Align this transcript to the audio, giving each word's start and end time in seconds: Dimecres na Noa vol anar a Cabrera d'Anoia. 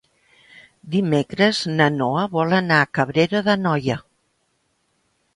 Dimecres 0.93 1.59
na 1.73 1.89
Noa 1.97 2.23
vol 2.35 2.55
anar 2.59 2.79
a 2.85 2.87
Cabrera 2.99 3.43
d'Anoia. 3.49 3.99